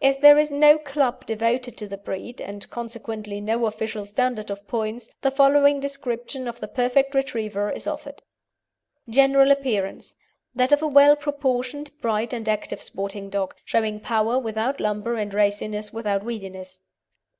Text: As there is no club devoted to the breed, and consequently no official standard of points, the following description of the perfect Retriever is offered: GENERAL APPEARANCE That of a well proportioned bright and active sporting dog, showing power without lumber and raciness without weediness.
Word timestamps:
As 0.00 0.18
there 0.18 0.38
is 0.38 0.50
no 0.50 0.76
club 0.76 1.24
devoted 1.24 1.76
to 1.76 1.86
the 1.86 1.96
breed, 1.96 2.40
and 2.40 2.68
consequently 2.68 3.40
no 3.40 3.66
official 3.66 4.04
standard 4.04 4.50
of 4.50 4.66
points, 4.66 5.08
the 5.20 5.30
following 5.30 5.78
description 5.78 6.48
of 6.48 6.58
the 6.58 6.66
perfect 6.66 7.14
Retriever 7.14 7.70
is 7.70 7.86
offered: 7.86 8.22
GENERAL 9.08 9.52
APPEARANCE 9.52 10.16
That 10.52 10.72
of 10.72 10.82
a 10.82 10.88
well 10.88 11.14
proportioned 11.14 11.96
bright 12.00 12.32
and 12.32 12.48
active 12.48 12.82
sporting 12.82 13.30
dog, 13.30 13.54
showing 13.64 14.00
power 14.00 14.36
without 14.36 14.80
lumber 14.80 15.14
and 15.14 15.32
raciness 15.32 15.92
without 15.92 16.24
weediness. 16.24 16.80